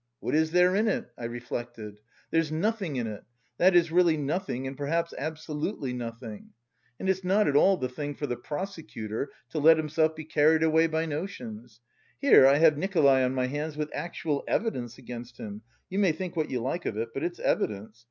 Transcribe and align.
What 0.19 0.33
is 0.33 0.49
there 0.49 0.75
in 0.75 0.87
it? 0.87 1.11
I 1.15 1.25
reflected. 1.25 1.99
There's 2.31 2.51
nothing 2.51 2.95
in 2.95 3.05
it, 3.05 3.23
that 3.59 3.75
is 3.75 3.91
really 3.91 4.17
nothing 4.17 4.65
and 4.65 4.75
perhaps 4.75 5.13
absolutely 5.15 5.93
nothing. 5.93 6.53
And 6.99 7.07
it's 7.07 7.23
not 7.23 7.47
at 7.47 7.55
all 7.55 7.77
the 7.77 7.87
thing 7.87 8.15
for 8.15 8.25
the 8.25 8.35
prosecutor 8.35 9.29
to 9.49 9.59
let 9.59 9.77
himself 9.77 10.15
be 10.15 10.25
carried 10.25 10.63
away 10.63 10.87
by 10.87 11.05
notions: 11.05 11.81
here 12.17 12.47
I 12.47 12.55
have 12.55 12.79
Nikolay 12.79 13.23
on 13.23 13.35
my 13.35 13.45
hands 13.45 13.77
with 13.77 13.91
actual 13.93 14.43
evidence 14.47 14.97
against 14.97 15.37
him 15.37 15.61
you 15.87 15.99
may 15.99 16.13
think 16.13 16.35
what 16.35 16.49
you 16.49 16.61
like 16.61 16.87
of 16.87 16.97
it, 16.97 17.09
but 17.13 17.23
it's 17.23 17.37
evidence. 17.39 17.99